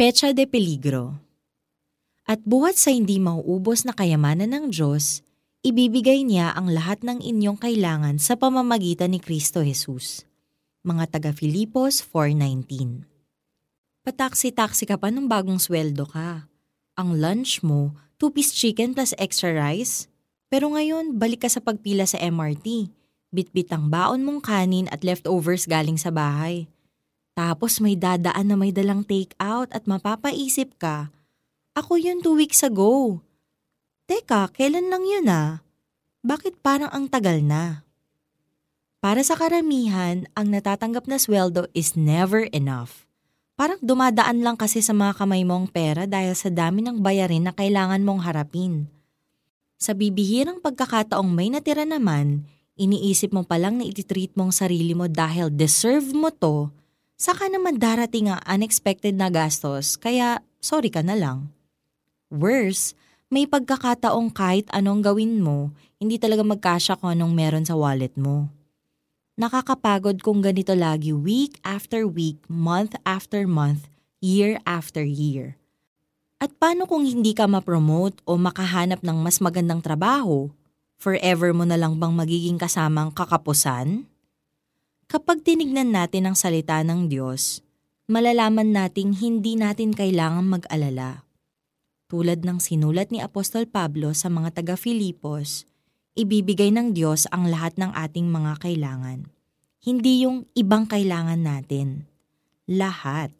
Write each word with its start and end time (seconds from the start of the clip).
Pecha 0.00 0.32
de 0.32 0.48
Peligro 0.48 1.20
At 2.24 2.40
buhat 2.48 2.80
sa 2.80 2.88
hindi 2.88 3.20
mauubos 3.20 3.84
na 3.84 3.92
kayamanan 3.92 4.48
ng 4.48 4.64
Diyos, 4.72 5.20
ibibigay 5.60 6.24
niya 6.24 6.56
ang 6.56 6.72
lahat 6.72 7.04
ng 7.04 7.20
inyong 7.20 7.60
kailangan 7.60 8.16
sa 8.16 8.32
pamamagitan 8.32 9.12
ni 9.12 9.20
Kristo 9.20 9.60
Jesus. 9.60 10.24
Mga 10.88 11.04
taga 11.12 11.36
Filipos 11.36 12.00
4.19 12.00 13.04
Pataksi-taksi 14.00 14.88
ka 14.88 14.96
pa 14.96 15.12
ng 15.12 15.28
bagong 15.28 15.60
sweldo 15.60 16.08
ka. 16.08 16.48
Ang 16.96 17.20
lunch 17.20 17.60
mo, 17.60 17.92
two-piece 18.16 18.56
chicken 18.56 18.96
plus 18.96 19.12
extra 19.20 19.52
rice? 19.52 20.08
Pero 20.48 20.72
ngayon, 20.72 21.20
balik 21.20 21.44
ka 21.44 21.52
sa 21.52 21.60
pagpila 21.60 22.08
sa 22.08 22.16
MRT. 22.16 22.88
Bitbit 23.36 23.68
ang 23.68 23.92
baon 23.92 24.24
mong 24.24 24.48
kanin 24.48 24.88
at 24.88 25.04
leftovers 25.04 25.68
galing 25.68 26.00
sa 26.00 26.08
bahay. 26.08 26.72
Tapos 27.34 27.78
may 27.78 27.96
dadaan 27.96 28.50
na 28.50 28.56
may 28.58 28.74
dalang 28.74 29.06
take 29.06 29.32
out 29.40 29.70
at 29.70 29.86
mapapaisip 29.86 30.76
ka, 30.76 31.08
ako 31.72 31.96
yun 31.96 32.18
two 32.18 32.34
weeks 32.34 32.66
ago. 32.66 33.22
Teka, 34.10 34.50
kailan 34.50 34.90
lang 34.90 35.06
yun 35.06 35.30
ah? 35.30 35.62
Bakit 36.20 36.60
parang 36.60 36.90
ang 36.90 37.06
tagal 37.06 37.40
na? 37.40 37.86
Para 39.00 39.24
sa 39.24 39.38
karamihan, 39.38 40.28
ang 40.36 40.52
natatanggap 40.52 41.08
na 41.08 41.16
sweldo 41.16 41.70
is 41.72 41.96
never 41.96 42.44
enough. 42.52 43.08
Parang 43.56 43.80
dumadaan 43.80 44.44
lang 44.44 44.56
kasi 44.60 44.84
sa 44.84 44.92
mga 44.92 45.16
kamay 45.20 45.44
mong 45.44 45.72
pera 45.72 46.04
dahil 46.04 46.36
sa 46.36 46.52
dami 46.52 46.84
ng 46.84 47.00
bayarin 47.00 47.48
na 47.48 47.52
kailangan 47.52 48.04
mong 48.04 48.20
harapin. 48.24 48.88
Sa 49.80 49.96
bibihirang 49.96 50.60
pagkakataong 50.60 51.28
may 51.28 51.48
natira 51.48 51.88
naman, 51.88 52.44
iniisip 52.76 53.32
mo 53.32 53.44
palang 53.44 53.80
na 53.80 53.88
ititreat 53.88 54.36
mong 54.36 54.52
sarili 54.52 54.92
mo 54.92 55.08
dahil 55.08 55.48
deserve 55.48 56.12
mo 56.12 56.28
to, 56.28 56.72
saka 57.20 57.52
naman 57.52 57.76
darating 57.76 58.32
ang 58.32 58.40
unexpected 58.48 59.12
na 59.12 59.28
gastos 59.28 60.00
kaya 60.00 60.40
sorry 60.64 60.88
ka 60.88 61.04
na 61.04 61.12
lang. 61.12 61.52
Worse, 62.32 62.96
may 63.28 63.44
pagkakataong 63.44 64.32
kahit 64.32 64.72
anong 64.72 65.04
gawin 65.04 65.44
mo, 65.44 65.76
hindi 66.00 66.16
talaga 66.16 66.40
magkasya 66.40 66.96
kung 66.96 67.12
anong 67.12 67.36
meron 67.36 67.68
sa 67.68 67.76
wallet 67.76 68.16
mo. 68.16 68.48
Nakakapagod 69.36 70.24
kung 70.24 70.40
ganito 70.40 70.72
lagi 70.72 71.12
week 71.12 71.60
after 71.60 72.08
week, 72.08 72.40
month 72.48 72.96
after 73.04 73.44
month, 73.44 73.92
year 74.24 74.56
after 74.64 75.04
year. 75.04 75.60
At 76.40 76.56
paano 76.56 76.88
kung 76.88 77.04
hindi 77.04 77.36
ka 77.36 77.44
ma-promote 77.44 78.24
o 78.24 78.40
makahanap 78.40 79.04
ng 79.04 79.18
mas 79.20 79.44
magandang 79.44 79.84
trabaho? 79.84 80.48
forever 81.00 81.56
mo 81.56 81.64
na 81.64 81.80
lang 81.80 81.96
bang 81.96 82.12
magiging 82.12 82.60
kasamang 82.60 83.08
kakapusan? 83.08 84.04
Kapag 85.10 85.42
tinignan 85.42 85.90
natin 85.90 86.30
ang 86.30 86.38
salita 86.38 86.78
ng 86.86 87.10
Diyos, 87.10 87.66
malalaman 88.06 88.70
nating 88.70 89.18
hindi 89.18 89.58
natin 89.58 89.90
kailangang 89.90 90.46
mag-alala. 90.46 91.26
Tulad 92.06 92.46
ng 92.46 92.62
sinulat 92.62 93.10
ni 93.10 93.18
Apostol 93.18 93.66
Pablo 93.66 94.14
sa 94.14 94.30
mga 94.30 94.62
taga-Filipos, 94.62 95.66
ibibigay 96.14 96.70
ng 96.70 96.94
Diyos 96.94 97.26
ang 97.34 97.50
lahat 97.50 97.74
ng 97.74 97.90
ating 97.90 98.30
mga 98.30 98.62
kailangan. 98.62 99.26
Hindi 99.82 100.30
yung 100.30 100.46
ibang 100.54 100.86
kailangan 100.86 101.42
natin. 101.42 102.06
Lahat. 102.70 103.34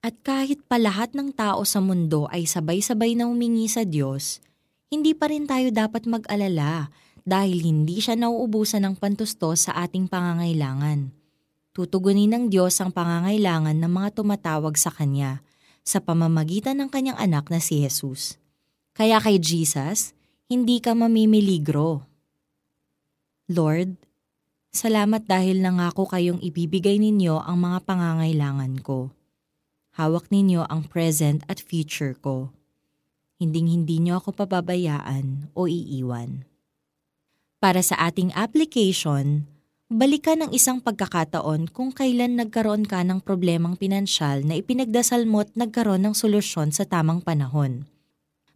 At 0.00 0.16
kahit 0.24 0.64
pa 0.64 0.80
lahat 0.80 1.12
ng 1.12 1.36
tao 1.36 1.60
sa 1.68 1.84
mundo 1.84 2.24
ay 2.32 2.48
sabay-sabay 2.48 3.20
na 3.20 3.28
humingi 3.28 3.68
sa 3.68 3.84
Diyos, 3.84 4.40
hindi 4.88 5.12
pa 5.12 5.28
rin 5.28 5.44
tayo 5.44 5.68
dapat 5.76 6.08
mag-alala 6.08 6.88
dahil 7.22 7.62
hindi 7.62 8.02
siya 8.02 8.18
nauubusan 8.18 8.84
ng 8.86 8.94
pantusto 8.98 9.52
sa 9.54 9.76
ating 9.82 10.10
pangangailangan. 10.10 11.12
Tutugunin 11.70 12.30
ng 12.34 12.44
Diyos 12.50 12.76
ang 12.82 12.90
pangangailangan 12.90 13.78
ng 13.78 13.92
mga 13.92 14.08
tumatawag 14.18 14.74
sa 14.74 14.90
Kanya 14.90 15.44
sa 15.86 16.02
pamamagitan 16.02 16.76
ng 16.82 16.88
Kanyang 16.92 17.18
anak 17.18 17.48
na 17.48 17.62
si 17.62 17.80
Jesus. 17.80 18.36
Kaya 18.92 19.22
kay 19.22 19.40
Jesus, 19.40 20.12
hindi 20.50 20.82
ka 20.82 20.92
mamimiligro. 20.92 22.04
Lord, 23.48 23.96
salamat 24.74 25.24
dahil 25.24 25.62
nangako 25.62 26.10
kayong 26.10 26.42
ibibigay 26.42 26.98
ninyo 26.98 27.38
ang 27.40 27.58
mga 27.62 27.78
pangangailangan 27.86 28.82
ko. 28.82 29.14
Hawak 29.96 30.28
ninyo 30.28 30.66
ang 30.66 30.86
present 30.86 31.42
at 31.50 31.58
future 31.58 32.14
ko 32.18 32.54
hinding-hindi 33.40 34.04
niyo 34.04 34.20
ako 34.20 34.36
pababayaan 34.36 35.48
o 35.56 35.64
iiwan. 35.64 36.44
Para 37.60 37.84
sa 37.84 38.08
ating 38.08 38.32
application, 38.32 39.44
balikan 39.92 40.40
ng 40.40 40.50
isang 40.56 40.80
pagkakataon 40.80 41.68
kung 41.68 41.92
kailan 41.92 42.40
nagkaroon 42.40 42.88
ka 42.88 43.04
ng 43.04 43.20
problemang 43.20 43.76
pinansyal 43.76 44.40
na 44.40 44.56
ipinagdasal 44.56 45.28
mo 45.28 45.44
at 45.44 45.52
nagkaroon 45.52 46.08
ng 46.08 46.16
solusyon 46.16 46.72
sa 46.72 46.88
tamang 46.88 47.20
panahon. 47.20 47.84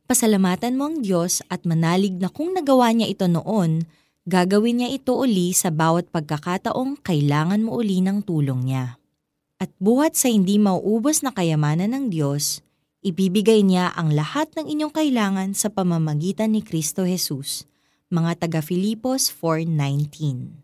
Pasalamatan 0.09 0.81
mo 0.81 0.89
ang 0.89 1.05
Diyos 1.05 1.45
at 1.53 1.69
manalig 1.69 2.17
na 2.17 2.33
kung 2.33 2.57
nagawa 2.57 2.97
niya 2.97 3.13
ito 3.13 3.29
noon, 3.29 3.85
gagawin 4.25 4.81
niya 4.81 4.97
ito 4.97 5.13
uli 5.13 5.53
sa 5.53 5.69
bawat 5.69 6.09
pagkakataong 6.09 7.05
kailangan 7.05 7.61
mo 7.61 7.77
uli 7.77 8.01
ng 8.01 8.25
tulong 8.25 8.73
niya. 8.73 8.97
At 9.61 9.69
buhat 9.77 10.17
sa 10.17 10.33
hindi 10.33 10.57
mauubos 10.57 11.21
na 11.21 11.29
kayamanan 11.29 11.93
ng 11.93 12.05
Diyos, 12.09 12.65
Ibibigay 13.05 13.61
niya 13.69 13.93
ang 13.93 14.17
lahat 14.17 14.49
ng 14.57 14.65
inyong 14.65 14.89
kailangan 14.97 15.53
sa 15.53 15.69
pamamagitan 15.69 16.57
ni 16.57 16.65
Kristo 16.65 17.05
Jesus. 17.05 17.69
Mga 18.15 18.47
taga 18.47 18.63
Filipos 18.63 19.27
4.19 19.27 20.64